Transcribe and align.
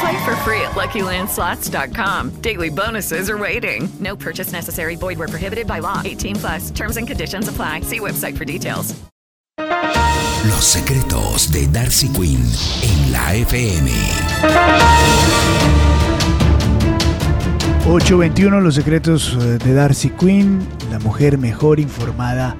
Play 0.00 0.24
for 0.24 0.34
free 0.36 0.62
at 0.62 0.72
LuckyLandSlots.com. 0.72 2.40
Daily 2.40 2.70
bonuses 2.70 3.28
are 3.28 3.36
waiting. 3.36 3.88
No 4.00 4.16
purchase 4.16 4.50
necessary. 4.52 4.96
Void 4.96 5.18
where 5.18 5.28
prohibited 5.28 5.66
by 5.66 5.80
law. 5.80 6.00
18 6.04 6.36
plus. 6.36 6.70
Terms 6.70 6.96
and 6.96 7.06
conditions 7.06 7.48
apply. 7.48 7.82
See 7.82 8.00
website 8.00 8.36
for 8.38 8.46
details. 8.46 8.94
Los 10.48 10.64
secretos 10.64 11.52
de 11.52 11.66
Darcy 11.66 12.08
Quinn 12.08 12.40
en 12.82 13.12
la 13.12 13.34
FM. 13.34 13.90
821 17.86 18.60
Los 18.62 18.74
secretos 18.74 19.36
eh, 19.38 19.58
de 19.58 19.74
Darcy 19.74 20.10
Quinn, 20.10 20.66
la 20.90 20.98
mujer 20.98 21.36
mejor 21.36 21.78
informada 21.78 22.56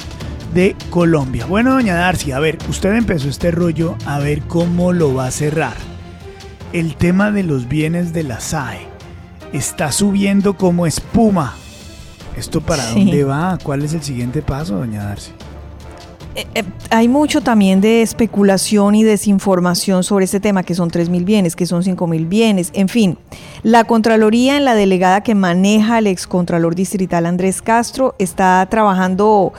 de 0.53 0.77
Colombia. 0.91 1.47
Bueno, 1.47 1.73
doña 1.73 1.95
Darcy, 1.95 2.33
a 2.33 2.39
ver, 2.39 2.59
usted 2.69 2.95
empezó 2.95 3.29
este 3.29 3.51
rollo 3.51 3.97
a 4.05 4.19
ver 4.19 4.43
cómo 4.43 4.93
lo 4.93 5.15
va 5.15 5.27
a 5.27 5.31
cerrar. 5.31 5.90
El 6.73 6.95
tema 6.97 7.31
de 7.33 7.43
los 7.43 7.69
bienes 7.69 8.13
de 8.13 8.23
la 8.23 8.41
SAE 8.41 8.87
está 9.53 9.91
subiendo 9.91 10.57
como 10.57 10.87
espuma. 10.87 11.55
¿Esto 12.37 12.61
para 12.61 12.85
Sí. 12.85 13.01
dónde 13.05 13.25
va? 13.25 13.59
¿Cuál 13.63 13.83
es 13.83 13.93
el 13.93 14.03
siguiente 14.03 14.41
paso, 14.41 14.77
doña 14.77 15.03
Darcy? 15.05 15.33
Eh, 16.37 16.47
eh, 16.55 16.63
hay 16.91 17.09
mucho 17.09 17.41
también 17.41 17.81
de 17.81 18.03
especulación 18.03 18.95
y 18.95 19.03
desinformación 19.03 20.05
sobre 20.05 20.27
este 20.27 20.39
tema, 20.39 20.63
que 20.63 20.77
son 20.77 20.89
3.000 20.89 21.25
bienes, 21.25 21.57
que 21.57 21.67
son 21.67 21.83
5.000 21.83 22.29
bienes, 22.29 22.71
en 22.73 22.89
fin. 22.89 23.19
La 23.65 23.83
Contraloría, 23.83 24.57
en 24.57 24.65
la 24.65 24.75
delegada 24.77 25.23
que 25.25 25.35
maneja 25.35 25.99
el 25.99 26.07
excontralor 26.07 26.77
distrital 26.77 27.27
Andrés 27.27 27.61
Castro, 27.63 28.15
está 28.21 28.65
trabajando 28.71 29.53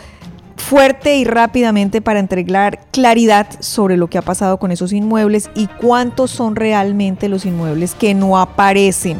fuerte 0.71 1.17
y 1.17 1.25
rápidamente 1.25 1.99
para 1.99 2.21
entregar 2.21 2.79
claridad 2.91 3.45
sobre 3.59 3.97
lo 3.97 4.07
que 4.07 4.17
ha 4.17 4.21
pasado 4.21 4.55
con 4.57 4.71
esos 4.71 4.93
inmuebles 4.93 5.49
y 5.53 5.67
cuántos 5.67 6.31
son 6.31 6.55
realmente 6.55 7.27
los 7.27 7.45
inmuebles 7.45 7.93
que 7.93 8.13
no 8.13 8.39
aparecen. 8.39 9.17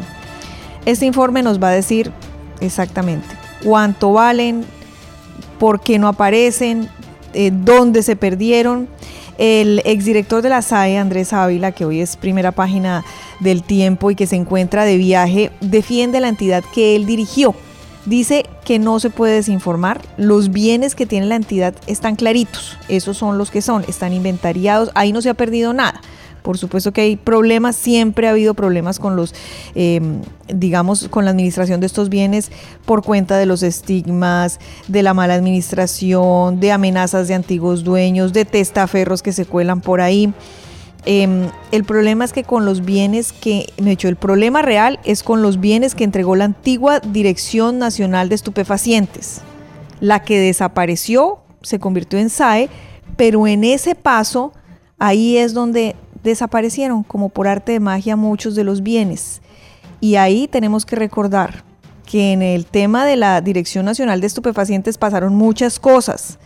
Este 0.86 1.04
informe 1.04 1.42
nos 1.42 1.62
va 1.62 1.68
a 1.68 1.72
decir 1.72 2.10
exactamente 2.60 3.28
cuánto 3.62 4.14
valen, 4.14 4.64
por 5.58 5.82
qué 5.82 5.98
no 5.98 6.08
aparecen, 6.08 6.88
eh, 7.34 7.50
dónde 7.52 8.02
se 8.02 8.16
perdieron. 8.16 8.88
El 9.36 9.82
exdirector 9.84 10.40
de 10.40 10.48
la 10.48 10.62
SAE, 10.62 10.96
Andrés 10.96 11.34
Ávila, 11.34 11.72
que 11.72 11.84
hoy 11.84 12.00
es 12.00 12.16
primera 12.16 12.52
página 12.52 13.04
del 13.40 13.62
tiempo 13.62 14.10
y 14.10 14.14
que 14.14 14.26
se 14.26 14.36
encuentra 14.36 14.84
de 14.84 14.96
viaje, 14.96 15.52
defiende 15.60 16.18
la 16.18 16.28
entidad 16.28 16.64
que 16.72 16.96
él 16.96 17.04
dirigió. 17.04 17.54
Dice 18.04 18.46
que 18.64 18.78
no 18.78 18.98
se 19.00 19.10
puede 19.10 19.34
desinformar. 19.34 20.00
Los 20.16 20.50
bienes 20.50 20.94
que 20.94 21.06
tiene 21.06 21.26
la 21.26 21.36
entidad 21.36 21.74
están 21.86 22.16
claritos. 22.16 22.76
Esos 22.88 23.16
son 23.16 23.38
los 23.38 23.50
que 23.50 23.62
son. 23.62 23.84
Están 23.86 24.12
inventariados. 24.12 24.90
Ahí 24.94 25.12
no 25.12 25.22
se 25.22 25.30
ha 25.30 25.34
perdido 25.34 25.72
nada. 25.72 26.00
Por 26.42 26.58
supuesto 26.58 26.92
que 26.92 27.02
hay 27.02 27.16
problemas, 27.16 27.76
siempre 27.76 28.26
ha 28.26 28.30
habido 28.30 28.54
problemas 28.54 28.98
con 28.98 29.14
los, 29.14 29.32
eh, 29.76 30.00
digamos, 30.48 31.06
con 31.08 31.24
la 31.24 31.30
administración 31.30 31.78
de 31.78 31.86
estos 31.86 32.08
bienes 32.08 32.50
por 32.84 33.04
cuenta 33.04 33.38
de 33.38 33.46
los 33.46 33.62
estigmas, 33.62 34.58
de 34.88 35.04
la 35.04 35.14
mala 35.14 35.34
administración, 35.34 36.58
de 36.58 36.72
amenazas 36.72 37.28
de 37.28 37.34
antiguos 37.34 37.84
dueños, 37.84 38.32
de 38.32 38.44
testaferros 38.44 39.22
que 39.22 39.32
se 39.32 39.46
cuelan 39.46 39.80
por 39.80 40.00
ahí. 40.00 40.34
Eh, 41.04 41.50
el 41.72 41.84
problema 41.84 42.24
es 42.24 42.32
que 42.32 42.44
con 42.44 42.64
los 42.64 42.84
bienes 42.84 43.32
que, 43.32 43.72
de 43.76 43.90
hecho, 43.90 44.08
el 44.08 44.16
problema 44.16 44.62
real 44.62 45.00
es 45.04 45.22
con 45.22 45.42
los 45.42 45.58
bienes 45.58 45.94
que 45.94 46.04
entregó 46.04 46.36
la 46.36 46.44
antigua 46.44 47.00
Dirección 47.00 47.78
Nacional 47.78 48.28
de 48.28 48.36
Estupefacientes. 48.36 49.40
La 50.00 50.22
que 50.22 50.38
desapareció 50.38 51.40
se 51.62 51.78
convirtió 51.78 52.18
en 52.18 52.30
SAE, 52.30 52.68
pero 53.16 53.46
en 53.46 53.64
ese 53.64 53.94
paso, 53.94 54.52
ahí 54.98 55.36
es 55.36 55.54
donde 55.54 55.96
desaparecieron, 56.22 57.02
como 57.02 57.28
por 57.28 57.48
arte 57.48 57.72
de 57.72 57.80
magia, 57.80 58.16
muchos 58.16 58.54
de 58.54 58.64
los 58.64 58.82
bienes. 58.82 59.42
Y 60.00 60.16
ahí 60.16 60.48
tenemos 60.48 60.86
que 60.86 60.96
recordar 60.96 61.64
que 62.06 62.32
en 62.32 62.42
el 62.42 62.66
tema 62.66 63.04
de 63.04 63.16
la 63.16 63.40
Dirección 63.40 63.84
Nacional 63.84 64.20
de 64.20 64.26
Estupefacientes 64.26 64.98
pasaron 64.98 65.34
muchas 65.34 65.78
cosas. 65.78 66.38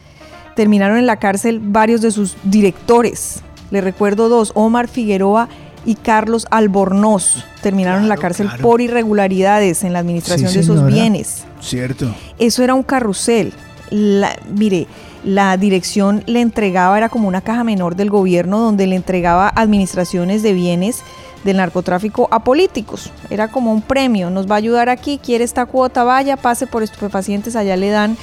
Terminaron 0.54 0.98
en 0.98 1.06
la 1.06 1.16
cárcel 1.16 1.60
varios 1.60 2.00
de 2.00 2.10
sus 2.10 2.36
directores. 2.44 3.42
Le 3.70 3.80
recuerdo 3.80 4.28
dos, 4.28 4.52
Omar 4.54 4.88
Figueroa 4.88 5.48
y 5.84 5.94
Carlos 5.94 6.46
Albornoz. 6.50 7.44
Terminaron 7.62 8.02
en 8.02 8.08
la 8.08 8.16
cárcel 8.16 8.46
claro. 8.48 8.62
por 8.62 8.80
irregularidades 8.80 9.84
en 9.84 9.92
la 9.92 10.00
administración 10.00 10.48
Sí, 10.50 10.54
de 10.56 10.60
esos 10.60 10.84
bienes. 10.86 11.44
Cierto. 11.60 12.12
Eso 12.38 12.62
era 12.64 12.74
un 12.74 12.82
carrusel. 12.82 13.52
La- 13.90 14.36
mire, 14.52 14.86
la 15.24 15.56
dirección 15.56 16.22
le 16.26 16.40
entregaba, 16.40 16.96
era 16.96 17.08
como 17.08 17.28
una 17.28 17.40
caja 17.40 17.64
menor 17.64 17.96
del 17.96 18.10
gobierno 18.10 18.58
donde 18.58 18.86
le 18.86 18.96
entregaba 18.96 19.52
administraciones 19.54 20.42
de 20.42 20.52
bienes 20.52 21.02
del 21.44 21.56
narcotráfico 21.58 22.28
a 22.32 22.42
políticos. 22.42 23.12
Era 23.30 23.48
como 23.48 23.72
un 23.72 23.82
premio, 23.82 24.30
nos 24.30 24.48
va 24.50 24.56
a 24.56 24.58
ayudar 24.58 24.88
aquí, 24.88 25.18
quiere 25.22 25.44
esta 25.44 25.66
cuota, 25.66 26.02
vaya, 26.02 26.36
pase 26.36 26.66
por 26.66 26.82
estupefacientes, 26.82 27.54
allá 27.56 27.76
le 27.76 27.90
dan... 27.90 28.16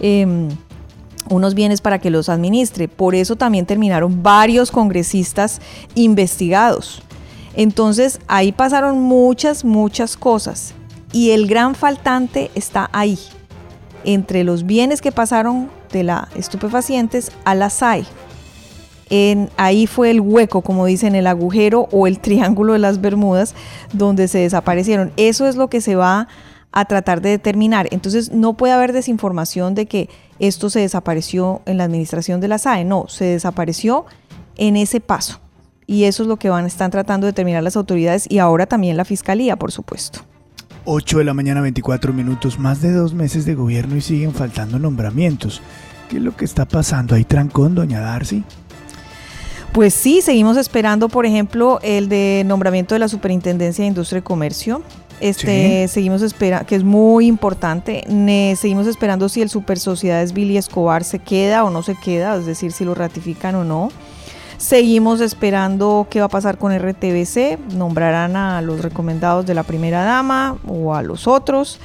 em, 0.00 0.48
unos 1.28 1.54
bienes 1.54 1.80
para 1.80 1.98
que 1.98 2.10
los 2.10 2.28
administre. 2.28 2.88
Por 2.88 3.14
eso 3.14 3.36
también 3.36 3.66
terminaron 3.66 4.22
varios 4.22 4.70
congresistas 4.70 5.60
investigados. 5.94 7.02
Entonces 7.54 8.20
ahí 8.28 8.52
pasaron 8.52 9.00
muchas, 9.00 9.64
muchas 9.64 10.16
cosas. 10.16 10.74
Y 11.12 11.30
el 11.30 11.46
gran 11.46 11.74
faltante 11.74 12.50
está 12.54 12.88
ahí, 12.92 13.18
entre 14.04 14.44
los 14.44 14.64
bienes 14.64 15.00
que 15.00 15.10
pasaron 15.10 15.68
de 15.90 16.04
la 16.04 16.28
estupefacientes 16.36 17.32
a 17.44 17.54
la 17.54 17.68
SAE. 17.68 18.04
En, 19.12 19.50
ahí 19.56 19.88
fue 19.88 20.10
el 20.12 20.20
hueco, 20.20 20.62
como 20.62 20.86
dicen, 20.86 21.16
el 21.16 21.26
agujero 21.26 21.88
o 21.90 22.06
el 22.06 22.18
triángulo 22.20 22.74
de 22.74 22.78
las 22.78 23.00
Bermudas, 23.00 23.54
donde 23.92 24.28
se 24.28 24.38
desaparecieron. 24.38 25.12
Eso 25.16 25.48
es 25.48 25.56
lo 25.56 25.68
que 25.68 25.80
se 25.80 25.96
va 25.96 26.20
a 26.20 26.28
tratar 26.86 27.20
de 27.20 27.30
determinar. 27.30 27.88
Entonces 27.90 28.32
no 28.32 28.54
puede 28.54 28.72
haber 28.72 28.92
desinformación 28.92 29.74
de 29.74 29.86
que 29.86 30.08
esto 30.38 30.70
se 30.70 30.80
desapareció 30.80 31.62
en 31.66 31.76
la 31.78 31.84
administración 31.84 32.40
de 32.40 32.48
la 32.48 32.58
SAE. 32.58 32.84
No, 32.84 33.06
se 33.08 33.24
desapareció 33.24 34.06
en 34.56 34.76
ese 34.76 35.00
paso. 35.00 35.40
Y 35.86 36.04
eso 36.04 36.22
es 36.22 36.28
lo 36.28 36.36
que 36.36 36.50
van, 36.50 36.66
están 36.66 36.92
tratando 36.92 37.26
de 37.26 37.32
determinar 37.32 37.64
las 37.64 37.76
autoridades 37.76 38.30
y 38.30 38.38
ahora 38.38 38.66
también 38.66 38.96
la 38.96 39.04
fiscalía, 39.04 39.56
por 39.56 39.72
supuesto. 39.72 40.20
8 40.84 41.18
de 41.18 41.24
la 41.24 41.34
mañana, 41.34 41.60
24 41.60 42.12
minutos, 42.12 42.58
más 42.58 42.80
de 42.80 42.92
dos 42.92 43.12
meses 43.12 43.44
de 43.44 43.54
gobierno 43.54 43.96
y 43.96 44.00
siguen 44.00 44.32
faltando 44.32 44.78
nombramientos. 44.78 45.60
¿Qué 46.08 46.16
es 46.16 46.22
lo 46.22 46.36
que 46.36 46.44
está 46.44 46.66
pasando? 46.66 47.14
¿Hay 47.14 47.24
trancón, 47.24 47.74
doña 47.74 48.00
Darcy? 48.00 48.44
Pues 49.72 49.94
sí, 49.94 50.20
seguimos 50.20 50.56
esperando, 50.56 51.08
por 51.08 51.26
ejemplo, 51.26 51.78
el 51.82 52.08
de 52.08 52.42
nombramiento 52.46 52.94
de 52.94 52.98
la 52.98 53.08
Superintendencia 53.08 53.82
de 53.82 53.88
Industria 53.88 54.18
y 54.18 54.22
Comercio. 54.22 54.82
Este, 55.20 55.86
seguimos 55.88 56.22
esperando, 56.22 56.66
que 56.66 56.74
es 56.76 56.84
muy 56.84 57.26
importante. 57.26 58.04
Ne- 58.08 58.54
seguimos 58.56 58.86
esperando 58.86 59.28
si 59.28 59.42
el 59.42 59.50
Super 59.50 59.78
Sociedades 59.78 60.32
Billy 60.32 60.56
Escobar 60.56 61.04
se 61.04 61.18
queda 61.18 61.64
o 61.64 61.70
no 61.70 61.82
se 61.82 61.94
queda, 61.94 62.36
es 62.36 62.46
decir, 62.46 62.72
si 62.72 62.84
lo 62.84 62.94
ratifican 62.94 63.54
o 63.54 63.64
no. 63.64 63.90
Seguimos 64.56 65.20
esperando 65.20 66.06
qué 66.10 66.20
va 66.20 66.26
a 66.26 66.28
pasar 66.28 66.58
con 66.58 66.72
RTBC. 66.76 67.58
Nombrarán 67.74 68.36
a 68.36 68.60
los 68.60 68.82
recomendados 68.82 69.46
de 69.46 69.54
la 69.54 69.62
primera 69.62 70.04
dama 70.04 70.58
o 70.68 70.94
a 70.94 71.02
los 71.02 71.26
otros. 71.26 71.80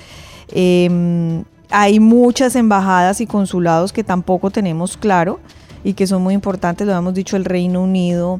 Em, 0.49 1.43
hay 1.69 1.99
muchas 1.99 2.55
embajadas 2.55 3.21
y 3.21 3.27
consulados 3.27 3.91
que 3.93 4.03
tampoco 4.03 4.51
tenemos 4.51 4.97
claro 4.97 5.39
y 5.83 5.93
que 5.93 6.05
son 6.07 6.21
muy 6.21 6.33
importantes, 6.33 6.85
lo 6.85 6.93
hemos 6.93 7.13
dicho, 7.13 7.35
el 7.37 7.45
Reino 7.45 7.81
Unido, 7.81 8.39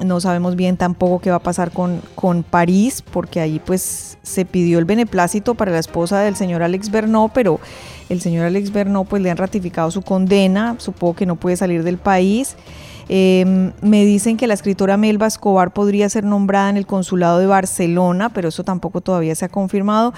no 0.00 0.20
sabemos 0.20 0.56
bien 0.56 0.76
tampoco 0.76 1.20
qué 1.20 1.30
va 1.30 1.36
a 1.36 1.42
pasar 1.42 1.70
con, 1.70 2.00
con 2.14 2.42
París, 2.42 3.02
porque 3.02 3.40
ahí 3.40 3.60
pues 3.64 4.18
se 4.22 4.44
pidió 4.44 4.78
el 4.78 4.84
beneplácito 4.84 5.54
para 5.54 5.72
la 5.72 5.78
esposa 5.78 6.20
del 6.20 6.36
señor 6.36 6.62
Alex 6.62 6.90
Bernó, 6.90 7.30
pero 7.32 7.60
el 8.08 8.20
señor 8.20 8.46
Alex 8.46 8.72
Bernó 8.72 9.04
pues 9.04 9.22
le 9.22 9.30
han 9.30 9.36
ratificado 9.36 9.90
su 9.90 10.02
condena, 10.02 10.76
supongo 10.78 11.14
que 11.14 11.26
no 11.26 11.36
puede 11.36 11.56
salir 11.56 11.82
del 11.82 11.98
país. 11.98 12.56
Em, 13.08 13.72
me 13.82 14.04
dicen 14.04 14.36
que 14.36 14.46
la 14.46 14.54
escritora 14.54 14.96
Melba 14.96 15.26
Escobar 15.26 15.72
podría 15.72 16.08
ser 16.08 16.24
nombrada 16.24 16.70
en 16.70 16.76
el 16.76 16.86
consulado 16.86 17.38
de 17.38 17.46
Barcelona, 17.46 18.30
pero 18.30 18.48
eso 18.48 18.64
tampoco 18.64 19.00
todavía 19.00 19.34
se 19.34 19.44
ha 19.44 19.48
confirmado. 19.48 20.14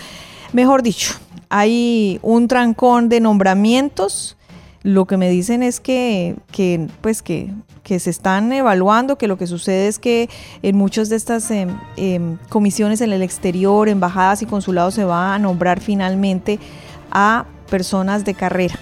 Mejor 0.52 0.82
dicho, 0.82 1.14
hay 1.48 2.18
un 2.22 2.46
trancón 2.46 3.08
de 3.08 3.20
nombramientos. 3.20 4.36
Lo 4.84 5.06
que 5.06 5.16
me 5.16 5.30
dicen 5.30 5.62
es 5.62 5.80
que, 5.80 6.36
que 6.52 6.88
pues 7.00 7.22
que, 7.22 7.50
que, 7.82 7.98
se 7.98 8.10
están 8.10 8.52
evaluando, 8.52 9.16
que 9.16 9.28
lo 9.28 9.38
que 9.38 9.46
sucede 9.46 9.88
es 9.88 9.98
que 9.98 10.28
en 10.62 10.76
muchas 10.76 11.08
de 11.08 11.16
estas 11.16 11.50
em, 11.50 11.70
em, 11.96 12.36
comisiones 12.50 13.00
en 13.00 13.10
el 13.10 13.22
exterior, 13.22 13.88
embajadas 13.88 14.42
y 14.42 14.46
consulados, 14.46 14.92
se 14.92 15.04
va 15.04 15.34
a 15.34 15.38
nombrar 15.38 15.80
finalmente 15.80 16.58
a 17.10 17.46
personas 17.70 18.26
de 18.26 18.34
carrera, 18.34 18.78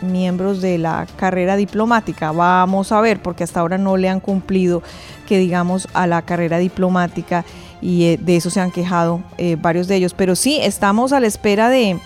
miembros 0.00 0.62
de 0.62 0.78
la 0.78 1.06
carrera 1.16 1.56
diplomática. 1.56 2.32
Vamos 2.32 2.90
a 2.90 3.02
ver, 3.02 3.20
porque 3.20 3.44
hasta 3.44 3.60
ahora 3.60 3.76
no 3.76 3.98
le 3.98 4.08
han 4.08 4.20
cumplido 4.20 4.82
que 5.28 5.36
digamos 5.36 5.88
a 5.92 6.06
la 6.06 6.22
carrera 6.22 6.56
diplomática 6.56 7.44
y 7.82 8.04
eh, 8.04 8.18
de 8.18 8.36
eso 8.36 8.48
se 8.48 8.60
han 8.60 8.70
quejado 8.70 9.22
eh, 9.36 9.58
varios 9.60 9.88
de 9.88 9.96
ellos. 9.96 10.14
Pero 10.14 10.36
sí, 10.36 10.58
estamos 10.62 11.12
a 11.12 11.20
la 11.20 11.26
espera 11.26 11.68
de, 11.68 11.98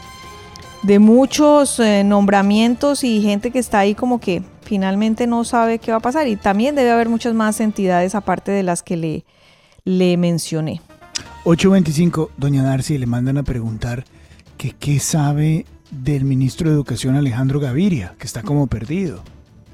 de 0.83 0.99
muchos 0.99 1.81
eh, 1.81 2.05
nombramientos 2.05 3.05
y 3.05 3.21
gente 3.23 3.51
que 3.51 3.59
está 3.59 3.81
ahí 3.81 3.95
como 3.95 4.21
que 4.21 4.43
finalmente 4.63 5.27
no 5.27 5.45
sabe 5.45 5.79
qué 5.79 5.91
va 5.91 5.99
a 5.99 6.01
pasar. 6.01 6.29
Y 6.29 6.37
también 6.37 6.75
debe 6.75 6.91
haber 6.91 7.09
muchas 7.09 7.35
más 7.35 7.61
entidades 7.61 8.15
aparte 8.15 8.53
de 8.53 8.63
las 8.63 8.83
que 8.83 8.97
le, 8.97 9.25
le 9.85 10.17
mencioné. 10.17 10.81
825, 11.45 12.31
doña 12.37 12.63
Darcy, 12.63 12.99
le 12.99 13.07
mandan 13.07 13.39
a 13.39 13.43
preguntar 13.43 14.05
que 14.57 14.73
qué 14.73 15.01
sabe 15.01 15.65
del 15.91 16.25
ministro 16.25 16.69
de 16.69 16.75
Educación 16.75 17.17
Alejandro 17.17 17.61
Gaviria, 17.61 18.15
que 18.19 18.27
está 18.27 18.43
como 18.43 18.67
perdido. 18.67 19.23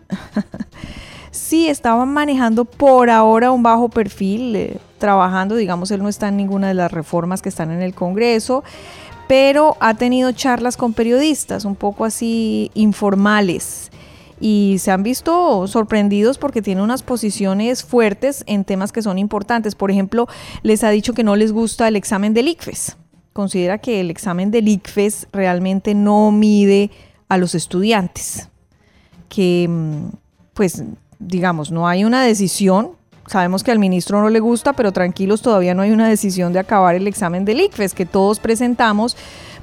sí, 1.31 1.69
estaban 1.69 2.12
manejando 2.12 2.65
por 2.65 3.11
ahora 3.11 3.50
un 3.50 3.62
bajo 3.62 3.89
perfil, 3.89 4.55
eh, 4.55 4.79
trabajando, 4.99 5.57
digamos, 5.57 5.91
él 5.91 6.03
no 6.03 6.09
está 6.09 6.29
en 6.29 6.37
ninguna 6.37 6.69
de 6.69 6.75
las 6.75 6.93
reformas 6.93 7.43
que 7.43 7.49
están 7.49 7.71
en 7.73 7.83
el 7.83 7.95
Congreso, 7.95 8.62
pero 9.29 9.76
ha 9.81 9.94
tenido 9.94 10.32
charlas 10.32 10.76
con 10.76 10.93
periodistas, 10.93 11.65
un 11.65 11.76
poco 11.76 12.05
así 12.05 12.71
informales. 12.75 13.91
Y 14.41 14.76
se 14.79 14.91
han 14.91 15.03
visto 15.03 15.67
sorprendidos 15.69 16.38
porque 16.38 16.61
tiene 16.61 16.82
unas 16.82 17.03
posiciones 17.03 17.85
fuertes 17.85 18.44
en 18.47 18.65
temas 18.65 18.93
que 18.93 19.00
son 19.00 19.19
importantes. 19.19 19.75
Por 19.75 19.91
ejemplo, 19.91 20.29
les 20.62 20.85
ha 20.85 20.91
dicho 20.91 21.15
que 21.15 21.23
no 21.23 21.37
les 21.37 21.53
gusta 21.53 21.88
el 21.88 21.97
examen 21.97 22.35
del 22.35 22.49
ICFES 22.49 22.97
considera 23.35 23.79
que 23.79 24.00
el 24.00 24.11
examen 24.11 24.50
del 24.50 24.69
ICFES 24.69 25.26
realmente 25.32 25.93
no 25.93 26.31
mide 26.31 26.91
a 27.29 27.37
los 27.37 27.55
estudiantes, 27.56 28.49
que 29.29 29.67
mm, 29.69 30.11
pues 30.55 30.85
digamos, 31.19 31.71
no 31.71 31.88
hay 31.88 32.05
una 32.05 32.23
decisión, 32.23 32.93
sabemos 33.26 33.62
que 33.62 33.71
al 33.71 33.79
ministro 33.79 34.21
no 34.21 34.29
le 34.29 34.41
gusta, 34.41 34.73
pero 34.73 34.93
tranquilos, 34.93 35.43
todavía 35.43 35.75
no 35.75 35.82
hay 35.82 35.91
una 35.91 36.09
decisión 36.09 36.53
de 36.53 36.59
acabar 36.59 36.94
el 36.94 37.06
examen 37.06 37.44
del 37.44 37.61
ICFES 37.61 37.94
que 37.94 38.06
todos 38.06 38.38
presentamos 38.38 39.17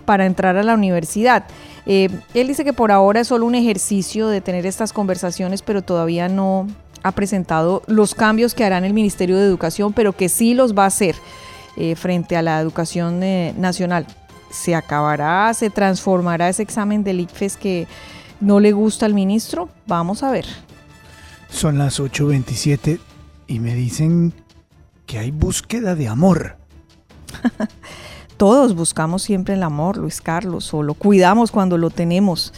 para 0.05 0.25
entrar 0.25 0.57
a 0.57 0.63
la 0.63 0.73
universidad. 0.73 1.45
Eh, 1.85 2.09
él 2.33 2.47
dice 2.47 2.63
que 2.63 2.73
por 2.73 2.91
ahora 2.91 3.21
es 3.21 3.27
solo 3.27 3.45
un 3.45 3.55
ejercicio 3.55 4.27
de 4.27 4.41
tener 4.41 4.65
estas 4.65 4.93
conversaciones, 4.93 5.61
pero 5.61 5.81
todavía 5.81 6.27
no 6.27 6.67
ha 7.03 7.11
presentado 7.11 7.81
los 7.87 8.13
cambios 8.13 8.53
que 8.53 8.63
hará 8.63 8.77
en 8.77 8.85
el 8.85 8.93
Ministerio 8.93 9.37
de 9.37 9.45
Educación, 9.45 9.93
pero 9.93 10.13
que 10.13 10.29
sí 10.29 10.53
los 10.53 10.77
va 10.77 10.83
a 10.83 10.87
hacer 10.87 11.15
eh, 11.77 11.95
frente 11.95 12.35
a 12.35 12.41
la 12.41 12.59
educación 12.59 13.23
eh, 13.23 13.53
nacional. 13.57 14.05
¿Se 14.51 14.75
acabará, 14.75 15.53
se 15.53 15.69
transformará 15.69 16.49
ese 16.49 16.61
examen 16.61 17.03
del 17.03 17.21
ICFES 17.21 17.57
que 17.57 17.87
no 18.39 18.59
le 18.59 18.73
gusta 18.73 19.05
al 19.05 19.13
ministro? 19.13 19.69
Vamos 19.87 20.23
a 20.23 20.31
ver. 20.31 20.45
Son 21.49 21.77
las 21.77 21.99
8.27 21.99 22.99
y 23.51 23.59
me 23.59 23.75
dicen 23.75 24.33
que 25.05 25.19
hay 25.19 25.31
búsqueda 25.31 25.93
de 25.93 26.07
amor. 26.07 26.55
Todos 28.37 28.73
buscamos 28.75 29.23
siempre 29.23 29.55
el 29.55 29.63
amor, 29.63 29.97
Luis 29.97 30.21
Carlos, 30.21 30.73
o 30.73 30.83
lo 30.83 30.93
cuidamos 30.93 31.51
cuando 31.51 31.77
lo 31.77 31.89
tenemos. 31.89 32.53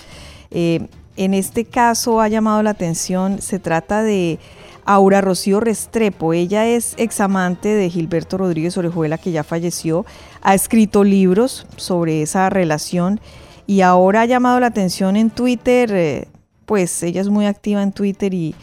Eh, 0.51 0.87
en 1.17 1.33
este 1.33 1.65
caso 1.65 2.21
ha 2.21 2.27
llamado 2.27 2.61
la 2.61 2.69
atención, 2.69 3.41
se 3.41 3.57
trata 3.57 4.03
de 4.03 4.37
Aura 4.85 5.19
Rocío 5.19 5.59
Restrepo. 5.59 6.33
Ella 6.33 6.67
es 6.67 6.93
examante 6.97 7.69
de 7.69 7.89
Gilberto 7.89 8.37
Rodríguez 8.37 8.77
Orejuela, 8.77 9.17
que 9.17 9.31
ya 9.31 9.43
falleció. 9.43 10.05
Ha 10.43 10.53
escrito 10.53 11.03
libros 11.03 11.65
sobre 11.75 12.21
esa 12.21 12.51
relación 12.51 13.19
y 13.65 13.81
ahora 13.81 14.21
ha 14.21 14.25
llamado 14.25 14.59
la 14.59 14.67
atención 14.67 15.15
en 15.15 15.31
Twitter. 15.31 15.91
Eh, 15.91 16.27
pues 16.67 17.01
ella 17.01 17.21
es 17.21 17.29
muy 17.29 17.47
activa 17.47 17.81
en 17.81 17.93
Twitter 17.93 18.31
y, 18.35 18.53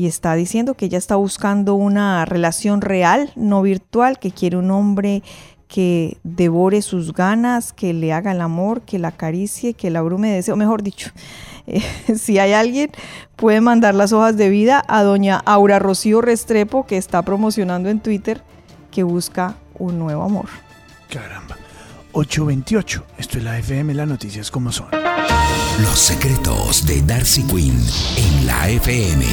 y 0.00 0.06
está 0.06 0.34
diciendo 0.34 0.72
que 0.72 0.86
ella 0.86 0.96
está 0.96 1.16
buscando 1.16 1.74
una 1.74 2.24
relación 2.24 2.80
real, 2.80 3.30
no 3.36 3.60
virtual, 3.60 4.18
que 4.18 4.30
quiere 4.30 4.56
un 4.56 4.70
hombre 4.70 5.22
que 5.68 6.16
devore 6.24 6.80
sus 6.80 7.12
ganas, 7.12 7.74
que 7.74 7.92
le 7.92 8.14
haga 8.14 8.32
el 8.32 8.40
amor, 8.40 8.80
que 8.80 8.98
la 8.98 9.08
acaricie, 9.08 9.74
que 9.74 9.90
la 9.90 9.98
abrume 9.98 10.30
de 10.30 10.36
deseo, 10.36 10.56
mejor 10.56 10.82
dicho. 10.82 11.10
Eh, 11.66 11.82
si 12.16 12.38
hay 12.38 12.54
alguien, 12.54 12.90
puede 13.36 13.60
mandar 13.60 13.94
las 13.94 14.12
hojas 14.12 14.36
de 14.38 14.48
vida 14.48 14.82
a 14.88 15.02
doña 15.02 15.40
Aura 15.44 15.78
Rocío 15.78 16.22
Restrepo, 16.22 16.86
que 16.86 16.96
está 16.96 17.20
promocionando 17.22 17.90
en 17.90 18.00
Twitter, 18.00 18.42
que 18.90 19.02
busca 19.02 19.56
un 19.78 19.98
nuevo 19.98 20.24
amor. 20.24 20.46
Caramba. 21.10 21.58
828. 22.12 23.04
Esto 23.18 23.38
es 23.38 23.44
la 23.44 23.58
FM, 23.58 23.94
las 23.94 24.08
noticias 24.08 24.50
como 24.50 24.72
son. 24.72 24.88
Los 25.82 25.98
secretos 25.98 26.86
de 26.86 27.02
Darcy 27.02 27.42
Quinn 27.44 27.78
en 28.16 28.46
la 28.46 28.68
FM. 28.70 29.24